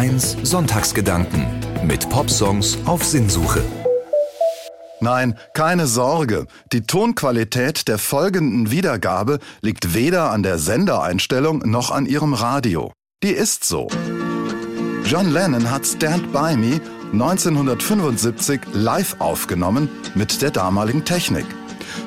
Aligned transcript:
1 0.00 0.38
Sonntagsgedanken 0.44 1.46
mit 1.84 2.08
Popsongs 2.08 2.78
auf 2.86 3.04
Sinnsuche. 3.04 3.62
Nein, 5.00 5.36
keine 5.52 5.86
Sorge. 5.86 6.46
Die 6.72 6.86
Tonqualität 6.86 7.86
der 7.86 7.98
folgenden 7.98 8.70
Wiedergabe 8.70 9.40
liegt 9.60 9.92
weder 9.92 10.30
an 10.30 10.42
der 10.42 10.58
Sendereinstellung 10.58 11.58
noch 11.66 11.90
an 11.90 12.06
ihrem 12.06 12.32
Radio. 12.32 12.92
Die 13.22 13.32
ist 13.32 13.64
so. 13.64 13.88
John 15.04 15.34
Lennon 15.34 15.70
hat 15.70 15.84
Stand 15.84 16.32
By 16.32 16.56
Me 16.56 16.80
1975 17.12 18.62
live 18.72 19.16
aufgenommen 19.18 19.90
mit 20.14 20.40
der 20.40 20.50
damaligen 20.50 21.04
Technik. 21.04 21.44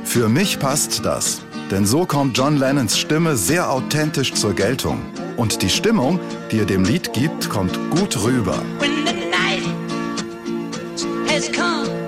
Für 0.03 0.29
mich 0.29 0.57
passt 0.57 1.05
das, 1.05 1.41
denn 1.69 1.85
so 1.85 2.07
kommt 2.07 2.35
John 2.35 2.57
Lennons 2.57 2.97
Stimme 2.97 3.37
sehr 3.37 3.69
authentisch 3.69 4.33
zur 4.33 4.55
Geltung. 4.55 5.12
Und 5.37 5.61
die 5.61 5.69
Stimmung, 5.69 6.19
die 6.51 6.59
er 6.59 6.65
dem 6.65 6.83
Lied 6.83 7.13
gibt, 7.13 7.49
kommt 7.49 7.77
gut 7.89 8.23
rüber. 8.23 8.61
when 8.79 9.05
the 9.05 9.13
night 9.13 9.63
has 11.27 11.51
come 11.51 12.02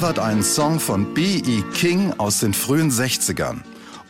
covert 0.00 0.18
einen 0.18 0.42
Song 0.42 0.80
von 0.80 1.12
B.E. 1.12 1.60
King 1.74 2.14
aus 2.16 2.40
den 2.40 2.54
frühen 2.54 2.90
60ern. 2.90 3.60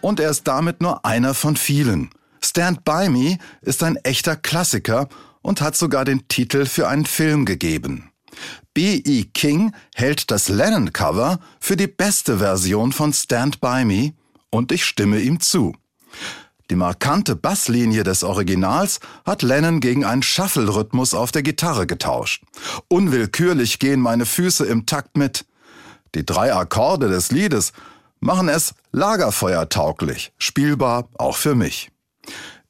Und 0.00 0.20
er 0.20 0.30
ist 0.30 0.47
damit 0.47 0.80
nur 0.80 1.05
einer 1.05 1.34
von 1.34 1.56
vielen. 1.56 2.10
Stand 2.41 2.84
By 2.84 3.08
Me 3.08 3.38
ist 3.60 3.82
ein 3.82 3.97
echter 3.97 4.36
Klassiker 4.36 5.08
und 5.42 5.60
hat 5.60 5.77
sogar 5.77 6.05
den 6.05 6.28
Titel 6.28 6.66
für 6.66 6.86
einen 6.86 7.06
Film 7.06 7.44
gegeben. 7.44 8.12
B.E. 8.72 9.24
King 9.34 9.72
hält 9.97 10.30
das 10.30 10.48
Lennon-Cover 10.48 11.41
für 11.58 11.77
die 11.77 11.88
beste 11.88 12.38
Version 12.38 12.92
von 12.92 13.12
Stand 13.12 13.60
By 13.60 13.84
Me 13.84 14.12
und 14.50 14.70
ich 14.70 14.84
stimme 14.84 15.19
ihm 15.19 15.41
zu. 15.41 15.75
Die 16.70 16.77
markante 16.77 17.34
Basslinie 17.34 18.04
des 18.04 18.22
Originals 18.22 19.00
hat 19.27 19.42
Lennon 19.42 19.80
gegen 19.80 20.04
einen 20.04 20.22
Shuffle-Rhythmus 20.22 21.14
auf 21.14 21.32
der 21.32 21.42
Gitarre 21.42 21.88
getauscht. 21.88 22.44
Unwillkürlich 22.86 23.80
gehen 23.80 23.98
meine 23.98 24.25
Füße 24.25 24.64
im 24.66 24.86
Takt 24.86 25.16
mit. 25.16 25.47
Die 26.14 26.27
drei 26.27 26.55
Akkorde 26.55 27.08
des 27.08 27.30
Liedes 27.30 27.72
machen 28.20 28.48
es 28.48 28.75
lagerfeuertauglich, 28.92 30.33
spielbar 30.39 31.08
auch 31.19 31.36
für 31.36 31.55
mich. 31.55 31.91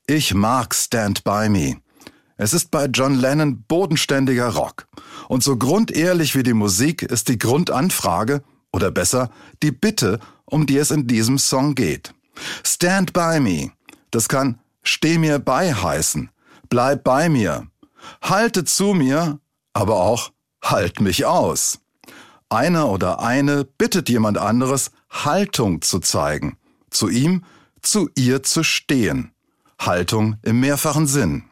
Ich 0.06 0.34
mag 0.34 0.74
Stand 0.74 1.24
By 1.24 1.48
Me. 1.48 1.76
Es 2.36 2.54
ist 2.54 2.70
bei 2.70 2.86
John 2.86 3.14
Lennon 3.14 3.62
bodenständiger 3.68 4.48
Rock. 4.54 4.86
Und 5.28 5.42
so 5.42 5.56
grundehrlich 5.56 6.34
wie 6.34 6.42
die 6.42 6.54
Musik 6.54 7.02
ist 7.02 7.28
die 7.28 7.38
Grundanfrage, 7.38 8.42
oder 8.72 8.90
besser, 8.90 9.30
die 9.62 9.72
Bitte, 9.72 10.20
um 10.44 10.66
die 10.66 10.78
es 10.78 10.90
in 10.90 11.06
diesem 11.06 11.38
Song 11.38 11.74
geht. 11.74 12.14
Stand 12.64 13.12
By 13.12 13.40
Me. 13.40 13.72
Das 14.10 14.28
kann 14.28 14.58
Steh 14.82 15.18
mir 15.18 15.38
bei 15.38 15.74
heißen. 15.74 16.30
Bleib 16.68 17.04
bei 17.04 17.28
mir. 17.28 17.66
Halte 18.22 18.64
zu 18.64 18.94
mir, 18.94 19.38
aber 19.72 19.96
auch 19.96 20.32
Halt 20.62 21.00
mich 21.00 21.24
aus. 21.24 21.80
Einer 22.50 22.88
oder 22.90 23.20
eine 23.20 23.64
bittet 23.64 24.08
jemand 24.08 24.36
anderes, 24.36 24.90
Haltung 25.08 25.82
zu 25.82 26.00
zeigen. 26.00 26.58
Zu 26.90 27.08
ihm, 27.08 27.44
zu 27.80 28.10
ihr 28.16 28.42
zu 28.42 28.64
stehen. 28.64 29.30
Haltung 29.78 30.36
im 30.42 30.58
mehrfachen 30.58 31.06
Sinn. 31.06 31.44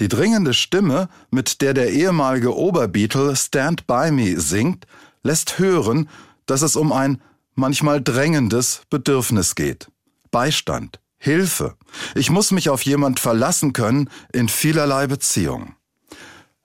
Die 0.00 0.08
dringende 0.08 0.52
Stimme, 0.52 1.08
mit 1.30 1.60
der 1.60 1.72
der 1.74 1.92
ehemalige 1.92 2.56
Oberbeatle 2.56 3.36
Stand 3.36 3.86
By 3.86 4.10
Me 4.10 4.40
singt, 4.40 4.86
lässt 5.22 5.60
hören, 5.60 6.08
dass 6.46 6.62
es 6.62 6.74
um 6.74 6.92
ein 6.92 7.22
manchmal 7.54 8.02
drängendes 8.02 8.82
Bedürfnis 8.90 9.54
geht. 9.54 9.86
Beistand, 10.32 10.98
Hilfe. 11.18 11.76
Ich 12.16 12.30
muss 12.30 12.50
mich 12.50 12.68
auf 12.68 12.82
jemand 12.82 13.20
verlassen 13.20 13.72
können 13.72 14.10
in 14.32 14.48
vielerlei 14.48 15.06
Beziehungen. 15.06 15.76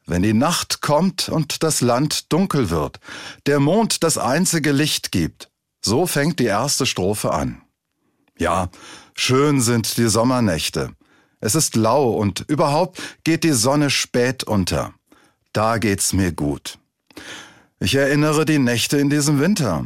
Wenn 0.09 0.23
die 0.23 0.33
Nacht 0.33 0.81
kommt 0.81 1.29
und 1.29 1.61
das 1.61 1.81
Land 1.81 2.33
dunkel 2.33 2.71
wird, 2.71 2.99
der 3.45 3.59
Mond 3.59 4.01
das 4.01 4.17
einzige 4.17 4.71
Licht 4.71 5.11
gibt, 5.11 5.51
so 5.85 6.07
fängt 6.07 6.39
die 6.39 6.45
erste 6.45 6.87
Strophe 6.87 7.31
an. 7.31 7.61
Ja, 8.35 8.69
schön 9.13 9.61
sind 9.61 9.97
die 9.97 10.09
Sommernächte. 10.09 10.95
Es 11.41 11.53
ist 11.53 11.75
lau 11.75 12.09
und 12.09 12.43
überhaupt 12.47 12.99
geht 13.23 13.43
die 13.43 13.51
Sonne 13.51 13.91
spät 13.91 14.43
unter. 14.43 14.95
Da 15.53 15.77
geht's 15.77 16.11
mir 16.11 16.31
gut. 16.31 16.79
Ich 17.79 17.93
erinnere 17.93 18.45
die 18.45 18.57
Nächte 18.57 18.97
in 18.97 19.11
diesem 19.11 19.39
Winter. 19.39 19.85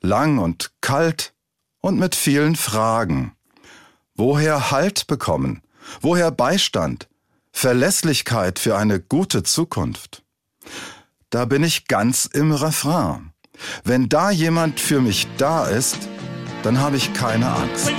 Lang 0.00 0.38
und 0.38 0.70
kalt 0.80 1.34
und 1.80 1.98
mit 1.98 2.14
vielen 2.14 2.56
Fragen. 2.56 3.32
Woher 4.14 4.70
Halt 4.70 5.06
bekommen? 5.08 5.60
Woher 6.00 6.30
Beistand? 6.30 7.06
Verlässlichkeit 7.60 8.60
für 8.60 8.76
eine 8.76 9.00
gute 9.00 9.42
Zukunft? 9.42 10.22
Da 11.28 11.44
bin 11.44 11.64
ich 11.64 11.88
ganz 11.88 12.24
im 12.24 12.52
Refrain. 12.52 13.32
Wenn 13.82 14.08
da 14.08 14.30
jemand 14.30 14.78
für 14.78 15.00
mich 15.00 15.26
da 15.38 15.66
ist, 15.66 15.98
dann 16.62 16.78
habe 16.78 16.96
ich 16.96 17.12
keine 17.14 17.48
Angst. 17.48 17.90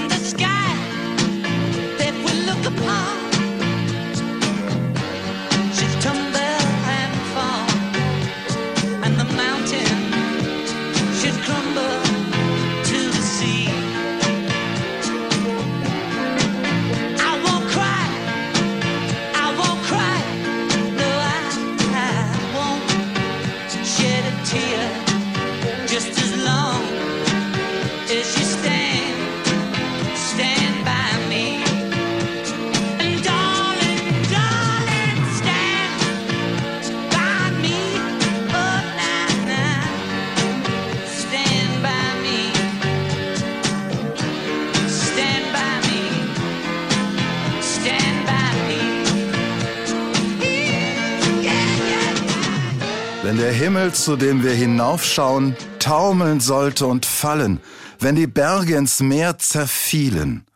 Wenn 53.29 53.37
der 53.37 53.53
Himmel, 53.53 53.93
zu 53.93 54.15
dem 54.15 54.43
wir 54.43 54.53
hinaufschauen, 54.53 55.55
taumeln 55.77 56.39
sollte 56.39 56.87
und 56.87 57.05
fallen, 57.05 57.59
wenn 57.99 58.15
die 58.15 58.25
Berge 58.25 58.75
ins 58.75 59.01
Meer 59.01 59.37
zerfielen. 59.37 60.47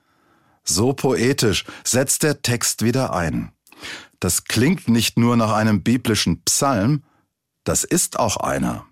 So 0.64 0.94
poetisch 0.94 1.66
setzt 1.84 2.24
der 2.24 2.42
Text 2.42 2.84
wieder 2.84 3.14
ein. 3.14 3.52
Das 4.20 4.46
klingt 4.46 4.88
nicht 4.88 5.20
nur 5.20 5.38
nach 5.38 5.52
einem 5.52 5.84
biblischen 5.84 6.42
Psalm, 6.46 7.04
das 7.64 7.84
ist 7.84 8.18
auch 8.18 8.38
einer. 8.38 8.88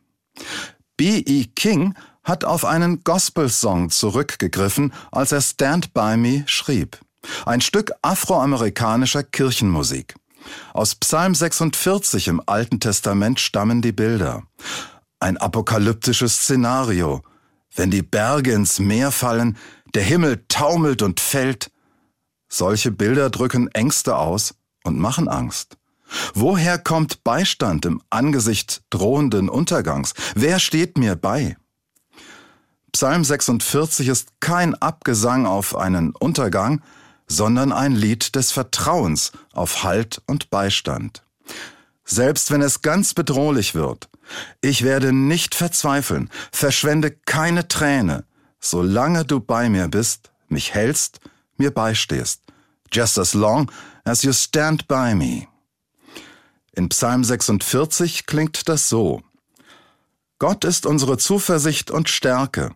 B.E. 0.95 1.45
King 1.55 1.95
hat 2.23 2.45
auf 2.45 2.65
einen 2.65 3.03
Gospelsong 3.03 3.89
zurückgegriffen, 3.89 4.93
als 5.11 5.31
er 5.31 5.41
Stand 5.41 5.91
By 5.95 6.17
Me 6.17 6.43
schrieb. 6.45 6.99
Ein 7.47 7.61
Stück 7.61 7.91
afroamerikanischer 8.03 9.23
Kirchenmusik. 9.23 10.13
Aus 10.73 10.95
Psalm 10.95 11.35
46 11.35 12.27
im 12.27 12.41
Alten 12.45 12.79
Testament 12.79 13.39
stammen 13.39 13.81
die 13.81 13.91
Bilder. 13.91 14.43
Ein 15.19 15.37
apokalyptisches 15.37 16.37
Szenario. 16.37 17.21
Wenn 17.75 17.91
die 17.91 18.01
Berge 18.01 18.53
ins 18.53 18.79
Meer 18.79 19.11
fallen, 19.11 19.57
der 19.93 20.03
Himmel 20.03 20.43
taumelt 20.47 21.01
und 21.01 21.19
fällt. 21.19 21.71
Solche 22.49 22.91
Bilder 22.91 23.29
drücken 23.29 23.69
Ängste 23.69 24.17
aus 24.17 24.55
und 24.83 24.99
machen 24.99 25.27
Angst. 25.27 25.77
Woher 26.33 26.77
kommt 26.77 27.23
Beistand 27.23 27.85
im 27.85 28.01
Angesicht 28.09 28.83
drohenden 28.89 29.47
Untergangs? 29.49 30.13
Wer 30.35 30.59
steht 30.59 30.97
mir 30.97 31.15
bei? 31.15 31.55
Psalm 32.91 33.23
46 33.23 34.09
ist 34.09 34.33
kein 34.41 34.75
Abgesang 34.75 35.45
auf 35.45 35.75
einen 35.75 36.11
Untergang, 36.11 36.81
sondern 37.31 37.71
ein 37.71 37.95
Lied 37.95 38.35
des 38.35 38.51
Vertrauens 38.51 39.31
auf 39.53 39.83
Halt 39.83 40.21
und 40.27 40.49
Beistand. 40.49 41.23
Selbst 42.03 42.51
wenn 42.51 42.61
es 42.61 42.81
ganz 42.81 43.13
bedrohlich 43.13 43.73
wird, 43.73 44.09
ich 44.59 44.83
werde 44.83 45.13
nicht 45.13 45.55
verzweifeln, 45.55 46.29
verschwende 46.51 47.09
keine 47.11 47.69
Träne, 47.69 48.25
solange 48.59 49.23
du 49.23 49.39
bei 49.39 49.69
mir 49.69 49.87
bist, 49.87 50.31
mich 50.49 50.73
hältst, 50.73 51.21
mir 51.55 51.71
beistehst. 51.71 52.41
Just 52.91 53.17
as 53.17 53.33
long 53.33 53.71
as 54.03 54.23
you 54.23 54.33
stand 54.33 54.89
by 54.89 55.15
me. 55.15 55.47
In 56.73 56.89
Psalm 56.89 57.23
46 57.23 58.25
klingt 58.25 58.67
das 58.67 58.89
so. 58.89 59.21
Gott 60.37 60.65
ist 60.65 60.85
unsere 60.85 61.17
Zuversicht 61.17 61.91
und 61.91 62.09
Stärke, 62.09 62.71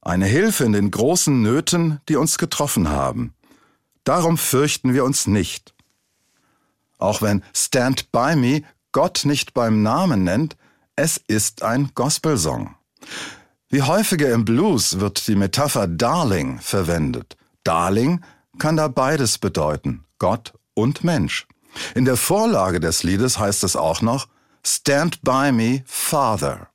eine 0.00 0.26
Hilfe 0.26 0.64
in 0.64 0.72
den 0.72 0.90
großen 0.90 1.42
Nöten, 1.42 2.00
die 2.08 2.16
uns 2.16 2.38
getroffen 2.38 2.88
haben. 2.88 3.34
Darum 4.08 4.38
fürchten 4.38 4.94
wir 4.94 5.04
uns 5.04 5.26
nicht. 5.26 5.74
Auch 6.96 7.20
wenn 7.20 7.44
Stand 7.52 8.10
By 8.10 8.36
Me 8.36 8.62
Gott 8.90 9.26
nicht 9.26 9.52
beim 9.52 9.82
Namen 9.82 10.24
nennt, 10.24 10.56
es 10.96 11.18
ist 11.18 11.62
ein 11.62 11.90
Gospelsong. 11.94 12.74
Wie 13.68 13.82
häufiger 13.82 14.32
im 14.32 14.46
Blues 14.46 14.98
wird 14.98 15.28
die 15.28 15.34
Metapher 15.34 15.86
Darling 15.86 16.58
verwendet. 16.58 17.36
Darling 17.64 18.24
kann 18.58 18.78
da 18.78 18.88
beides 18.88 19.36
bedeuten, 19.36 20.06
Gott 20.18 20.54
und 20.72 21.04
Mensch. 21.04 21.46
In 21.94 22.06
der 22.06 22.16
Vorlage 22.16 22.80
des 22.80 23.02
Liedes 23.02 23.38
heißt 23.38 23.62
es 23.62 23.76
auch 23.76 24.00
noch 24.00 24.26
Stand 24.64 25.20
by 25.20 25.52
me, 25.52 25.82
Father. 25.84 26.70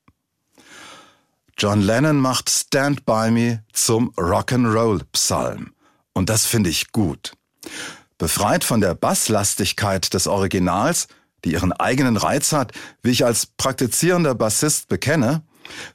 John 1.58 1.82
Lennon 1.82 2.18
macht 2.18 2.52
Stand 2.52 3.08
by 3.08 3.32
me 3.32 3.64
zum 3.74 4.12
Rock'n'Roll-Psalm. 4.12 5.73
Und 6.14 6.30
das 6.30 6.46
finde 6.46 6.70
ich 6.70 6.92
gut. 6.92 7.34
Befreit 8.18 8.64
von 8.64 8.82
der 8.82 8.96
Basslastigkeit 8.96 10.14
des 10.14 10.28
Originals, 10.28 11.08
die 11.44 11.54
ihren 11.54 11.74
eigenen 11.74 12.18
Reiz 12.18 12.54
hat, 12.54 12.72
wie 13.02 13.12
ich 13.12 13.26
als 13.26 13.46
praktizierender 13.46 14.36
Bassist 14.36 14.88
bekenne, 14.88 15.44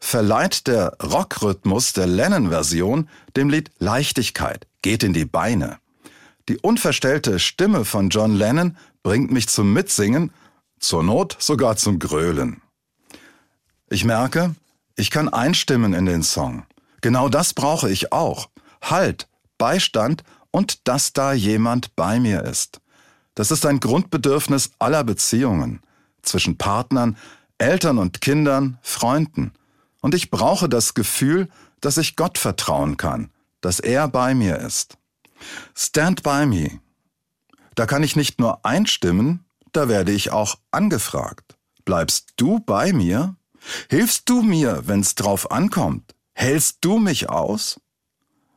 verleiht 0.01 0.67
der 0.67 0.97
Rockrhythmus 1.03 1.93
der 1.93 2.07
Lennon-Version 2.07 3.09
dem 3.37 3.49
Lied 3.49 3.71
Leichtigkeit, 3.79 4.67
geht 4.83 5.03
in 5.03 5.13
die 5.13 5.25
Beine. 5.25 5.79
Die 6.49 6.59
unverstellte 6.59 7.39
Stimme 7.39 7.85
von 7.85 8.09
John 8.09 8.35
Lennon 8.35 8.77
bringt 9.03 9.31
mich 9.31 9.49
zum 9.49 9.73
Mitsingen, 9.73 10.33
zur 10.81 11.03
Not 11.03 11.37
sogar 11.39 11.77
zum 11.77 11.99
Grölen. 11.99 12.63
Ich 13.91 14.05
merke, 14.05 14.55
ich 14.97 15.11
kann 15.11 15.29
einstimmen 15.29 15.95
in 15.95 16.07
den 16.07 16.23
Song. 16.23 16.65
Genau 17.01 17.29
das 17.29 17.55
brauche 17.55 17.91
ich 17.91 18.13
auch. 18.13 18.49
Halt, 18.83 19.29
Beistand 19.59 20.23
und 20.51 20.89
dass 20.89 21.13
da 21.13 21.33
jemand 21.33 21.95
bei 21.97 22.21
mir 22.21 22.45
ist. 22.45 22.81
Das 23.35 23.51
ist 23.51 23.67
ein 23.67 23.81
Grundbedürfnis 23.81 24.71
aller 24.79 25.05
Beziehungen 25.05 25.81
zwischen 26.23 26.59
Partnern, 26.59 27.17
Eltern 27.59 27.99
und 27.99 28.21
Kindern, 28.21 28.79
Freunden. 28.83 29.53
Und 30.01 30.15
ich 30.15 30.31
brauche 30.31 30.69
das 30.69 30.95
Gefühl, 30.95 31.49
dass 31.81 31.99
ich 31.99 32.17
Gott 32.17 32.39
vertrauen 32.39 32.97
kann, 32.97 33.31
dass 33.61 33.81
er 33.81 34.09
bei 34.09 34.35
mir 34.35 34.59
ist. 34.59 34.97
Stand 35.75 36.23
by 36.23 36.47
me. 36.47 36.81
Da 37.75 37.87
kann 37.87 38.03
ich 38.03 38.17
nicht 38.17 38.41
nur 38.41 38.65
einstimmen, 38.65 39.45
da 39.73 39.89
werde 39.89 40.13
ich 40.13 40.31
auch 40.31 40.59
angefragt. 40.71 41.57
Bleibst 41.85 42.35
du 42.37 42.61
bei 42.61 42.93
mir? 42.93 43.37
Hilfst 43.89 44.29
du 44.29 44.43
mir, 44.43 44.83
wenn's 44.87 45.15
drauf 45.15 45.51
ankommt? 45.51 46.15
Hältst 46.33 46.79
du 46.81 46.99
mich 46.99 47.29
aus? 47.29 47.81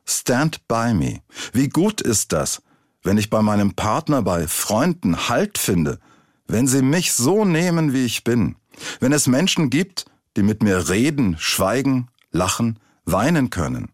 Stand 0.04 0.66
by 0.68 0.92
me. 0.94 1.22
Wie 1.52 1.68
gut 1.68 2.00
ist 2.00 2.32
das, 2.32 2.62
wenn 3.02 3.18
ich 3.18 3.30
bei 3.30 3.42
meinem 3.42 3.74
Partner, 3.74 4.22
bei 4.22 4.46
Freunden 4.46 5.28
Halt 5.28 5.58
finde, 5.58 5.98
wenn 6.46 6.66
sie 6.66 6.82
mich 6.82 7.12
so 7.12 7.44
nehmen, 7.44 7.92
wie 7.92 8.04
ich 8.04 8.24
bin, 8.24 8.56
wenn 9.00 9.12
es 9.12 9.26
Menschen 9.26 9.70
gibt, 9.70 10.06
die 10.36 10.42
mit 10.42 10.62
mir 10.62 10.88
reden, 10.88 11.36
schweigen, 11.38 12.08
lachen, 12.30 12.78
weinen 13.04 13.50
können. 13.50 13.90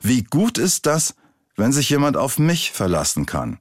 Wie 0.00 0.24
gut 0.24 0.58
ist 0.58 0.86
das, 0.86 1.14
wenn 1.56 1.72
sich 1.72 1.90
jemand 1.90 2.16
auf 2.16 2.38
mich 2.38 2.72
verlassen 2.72 3.26
kann, 3.26 3.58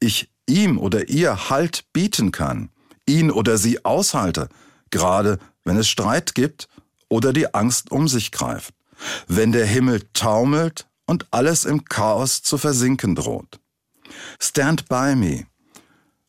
ich 0.00 0.30
ihm 0.46 0.78
oder 0.78 1.08
ihr 1.08 1.50
Halt 1.50 1.84
bieten 1.92 2.32
kann, 2.32 2.70
ihn 3.06 3.30
oder 3.30 3.58
sie 3.58 3.84
aushalte, 3.84 4.48
gerade 4.90 5.38
wenn 5.64 5.76
es 5.76 5.88
Streit 5.88 6.34
gibt 6.34 6.68
oder 7.08 7.32
die 7.32 7.54
Angst 7.54 7.90
um 7.90 8.08
sich 8.08 8.32
greift, 8.32 8.74
wenn 9.28 9.52
der 9.52 9.66
Himmel 9.66 10.02
taumelt 10.12 10.86
und 11.06 11.26
alles 11.30 11.64
im 11.64 11.84
Chaos 11.84 12.42
zu 12.42 12.58
versinken 12.58 13.14
droht. 13.14 13.60
Stand 14.38 14.88
by 14.88 15.14
me. 15.16 15.46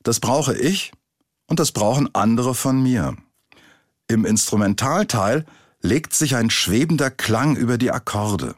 Das 0.04 0.19
brauche 0.19 0.56
ich 0.56 0.92
und 1.48 1.60
das 1.60 1.72
brauchen 1.72 2.13
andere 2.13 2.56
von 2.56 2.81
mir. 2.81 3.16
Im 4.07 4.25
Instrumentalteil 4.25 5.45
legt 5.81 6.13
sich 6.13 6.36
ein 6.36 6.50
schwebender 6.50 7.10
Klang 7.12 7.56
über 7.56 7.77
die 7.77 7.92
Akkorde, 7.92 8.56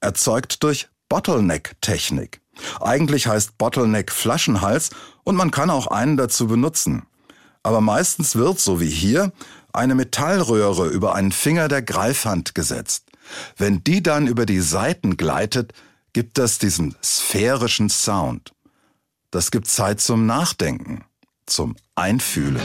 erzeugt 0.00 0.62
durch 0.62 0.88
Bottleneck-Technik. 1.08 2.40
Eigentlich 2.80 3.26
heißt 3.26 3.58
Bottleneck 3.58 4.10
Flaschenhals 4.12 4.90
und 5.24 5.36
man 5.36 5.50
kann 5.50 5.70
auch 5.70 5.86
einen 5.86 6.16
dazu 6.16 6.46
benutzen. 6.48 7.06
Aber 7.62 7.80
meistens 7.80 8.36
wird, 8.36 8.60
so 8.60 8.80
wie 8.80 8.88
hier, 8.90 9.32
eine 9.72 9.94
Metallröhre 9.94 10.88
über 10.88 11.14
einen 11.14 11.32
Finger 11.32 11.68
der 11.68 11.82
Greifhand 11.82 12.54
gesetzt. 12.54 13.04
Wenn 13.56 13.82
die 13.84 14.02
dann 14.02 14.26
über 14.26 14.46
die 14.46 14.60
Saiten 14.60 15.16
gleitet, 15.16 15.72
gibt 16.12 16.38
das 16.38 16.58
diesen 16.58 16.96
sphärischen 17.02 17.88
Sound. 17.88 18.52
Das 19.30 19.50
gibt 19.50 19.66
Zeit 19.66 20.00
zum 20.00 20.26
Nachdenken, 20.26 21.04
zum 21.46 21.76
Einfühlen. 21.94 22.62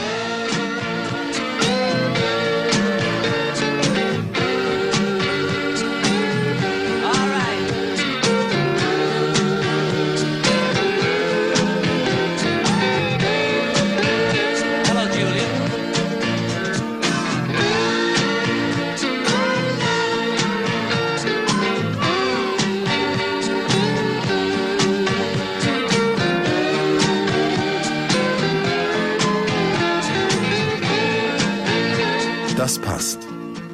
Das 32.74 32.82
passt. 32.82 33.20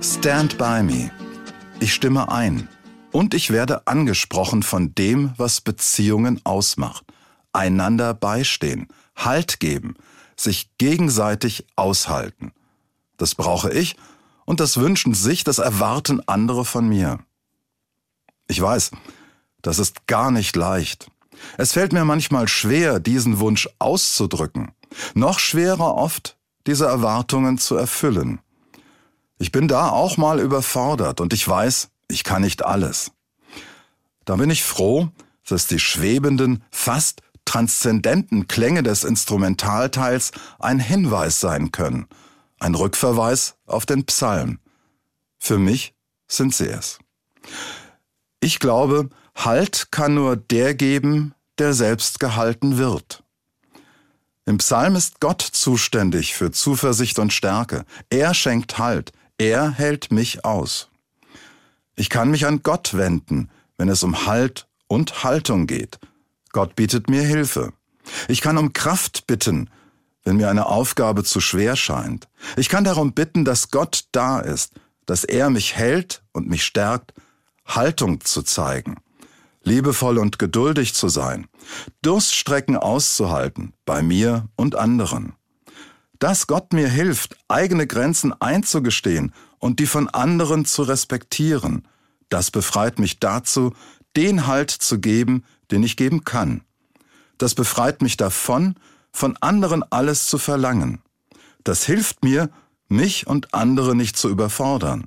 Stand 0.01 0.57
by 0.57 0.83
me. 0.83 1.09
Ich 1.79 1.93
stimme 1.93 2.29
ein. 2.29 2.67
Und 3.13 3.33
ich 3.33 3.49
werde 3.49 3.87
angesprochen 3.87 4.61
von 4.61 4.93
dem, 4.93 5.33
was 5.37 5.61
Beziehungen 5.61 6.41
ausmacht. 6.43 7.05
Einander 7.53 8.13
beistehen, 8.13 8.89
Halt 9.15 9.61
geben, 9.61 9.95
sich 10.35 10.69
gegenseitig 10.77 11.65
aushalten. 11.77 12.51
Das 13.15 13.35
brauche 13.35 13.71
ich 13.71 13.95
und 14.43 14.59
das 14.59 14.75
wünschen 14.75 15.13
sich, 15.13 15.45
das 15.45 15.59
erwarten 15.59 16.19
andere 16.27 16.65
von 16.65 16.89
mir. 16.89 17.19
Ich 18.49 18.59
weiß, 18.61 18.91
das 19.61 19.79
ist 19.79 20.07
gar 20.07 20.29
nicht 20.29 20.57
leicht. 20.57 21.09
Es 21.57 21.71
fällt 21.71 21.93
mir 21.93 22.03
manchmal 22.03 22.49
schwer, 22.49 22.99
diesen 22.99 23.39
Wunsch 23.39 23.69
auszudrücken. 23.79 24.73
Noch 25.13 25.39
schwerer 25.39 25.95
oft, 25.95 26.37
diese 26.67 26.85
Erwartungen 26.85 27.59
zu 27.59 27.77
erfüllen. 27.77 28.41
Ich 29.39 29.51
bin 29.51 29.67
da 29.67 29.89
auch 29.89 30.17
mal 30.17 30.39
überfordert 30.39 31.21
und 31.21 31.33
ich 31.33 31.47
weiß, 31.47 31.89
ich 32.09 32.23
kann 32.23 32.41
nicht 32.41 32.63
alles. 32.63 33.11
Da 34.25 34.35
bin 34.35 34.49
ich 34.49 34.63
froh, 34.63 35.09
dass 35.47 35.65
die 35.65 35.79
schwebenden, 35.79 36.63
fast 36.69 37.21
transzendenten 37.45 38.47
Klänge 38.47 38.83
des 38.83 39.03
Instrumentalteils 39.05 40.31
ein 40.59 40.79
Hinweis 40.79 41.39
sein 41.39 41.71
können, 41.71 42.07
ein 42.59 42.75
Rückverweis 42.75 43.55
auf 43.65 43.85
den 43.85 44.05
Psalm. 44.05 44.59
Für 45.39 45.57
mich 45.57 45.95
sind 46.27 46.53
sie 46.53 46.67
es. 46.67 46.99
Ich 48.41 48.59
glaube, 48.59 49.09
Halt 49.35 49.87
kann 49.91 50.15
nur 50.15 50.35
der 50.35 50.75
geben, 50.75 51.33
der 51.59 51.73
selbst 51.73 52.19
gehalten 52.19 52.77
wird. 52.77 53.23
Im 54.45 54.57
Psalm 54.57 54.95
ist 54.95 55.21
Gott 55.21 55.41
zuständig 55.41 56.35
für 56.35 56.51
Zuversicht 56.51 57.19
und 57.19 57.31
Stärke. 57.31 57.85
Er 58.09 58.33
schenkt 58.33 58.77
Halt. 58.77 59.13
Er 59.39 59.71
hält 59.71 60.11
mich 60.11 60.43
aus. 60.43 60.89
Ich 61.95 62.09
kann 62.09 62.29
mich 62.29 62.45
an 62.45 62.61
Gott 62.61 62.93
wenden, 62.93 63.49
wenn 63.77 63.87
es 63.87 64.03
um 64.03 64.25
Halt 64.25 64.67
und 64.87 65.23
Haltung 65.23 65.65
geht. 65.65 65.97
Gott 66.51 66.75
bietet 66.75 67.09
mir 67.09 67.21
Hilfe. 67.21 67.71
Ich 68.27 68.41
kann 68.41 68.57
um 68.57 68.73
Kraft 68.73 69.27
bitten, 69.27 69.69
wenn 70.25 70.35
mir 70.35 70.49
eine 70.49 70.65
Aufgabe 70.65 71.23
zu 71.23 71.39
schwer 71.39 71.77
scheint. 71.77 72.27
Ich 72.57 72.67
kann 72.67 72.83
darum 72.83 73.13
bitten, 73.13 73.45
dass 73.45 73.71
Gott 73.71 74.07
da 74.11 74.41
ist, 74.41 74.73
dass 75.05 75.23
er 75.23 75.49
mich 75.49 75.73
hält 75.73 76.21
und 76.33 76.49
mich 76.49 76.65
stärkt, 76.65 77.13
Haltung 77.65 78.19
zu 78.19 78.43
zeigen, 78.43 78.97
liebevoll 79.63 80.17
und 80.17 80.37
geduldig 80.37 80.93
zu 80.95 81.07
sein, 81.07 81.47
Durststrecken 82.01 82.75
auszuhalten, 82.75 83.71
bei 83.85 84.01
mir 84.01 84.49
und 84.57 84.75
anderen. 84.75 85.33
Dass 86.19 86.47
Gott 86.47 86.73
mir 86.73 86.89
hilft, 86.89 87.37
eigene 87.47 87.87
Grenzen 87.87 88.33
einzugestehen 88.41 89.33
und 89.57 89.79
die 89.79 89.87
von 89.87 90.09
anderen 90.09 90.65
zu 90.65 90.83
respektieren, 90.83 91.87
das 92.29 92.51
befreit 92.51 92.99
mich 92.99 93.19
dazu, 93.19 93.73
den 94.15 94.47
Halt 94.47 94.69
zu 94.69 94.99
geben, 94.99 95.43
den 95.71 95.83
ich 95.83 95.97
geben 95.97 96.23
kann. 96.23 96.61
Das 97.37 97.55
befreit 97.55 98.01
mich 98.01 98.17
davon, 98.17 98.75
von 99.11 99.37
anderen 99.37 99.83
alles 99.91 100.25
zu 100.25 100.37
verlangen. 100.37 101.01
Das 101.63 101.85
hilft 101.85 102.23
mir, 102.23 102.49
mich 102.87 103.27
und 103.27 103.53
andere 103.53 103.95
nicht 103.95 104.17
zu 104.17 104.29
überfordern. 104.29 105.05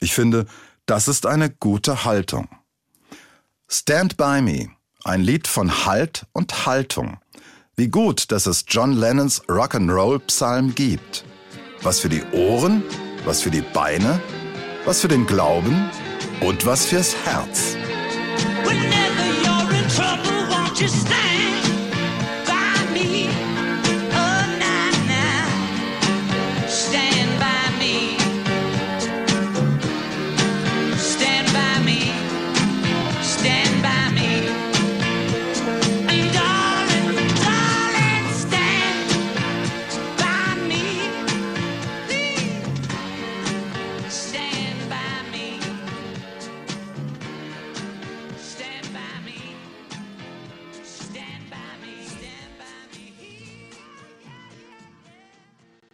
Ich 0.00 0.14
finde, 0.14 0.46
das 0.86 1.08
ist 1.08 1.26
eine 1.26 1.50
gute 1.50 2.04
Haltung. 2.04 2.48
Stand 3.68 4.16
by 4.16 4.40
Me, 4.40 4.70
ein 5.04 5.20
Lied 5.20 5.46
von 5.46 5.84
Halt 5.84 6.26
und 6.32 6.66
Haltung. 6.66 7.18
Wie 7.78 7.86
gut, 7.86 8.32
dass 8.32 8.46
es 8.46 8.64
John 8.66 8.92
Lennons 8.92 9.40
Rock'n'Roll 9.44 10.18
Psalm 10.26 10.74
gibt. 10.74 11.22
Was 11.82 12.00
für 12.00 12.08
die 12.08 12.24
Ohren, 12.32 12.82
was 13.24 13.40
für 13.40 13.52
die 13.52 13.60
Beine, 13.60 14.20
was 14.84 15.00
für 15.00 15.06
den 15.06 15.24
Glauben 15.28 15.88
und 16.40 16.66
was 16.66 16.86
fürs 16.86 17.14
Herz. 17.24 17.76
Whenever 18.64 18.82
you're 19.44 19.70
in 19.78 19.88
trouble, 19.94 20.48
won't 20.50 20.80
you 20.80 20.88
stand? 20.88 21.47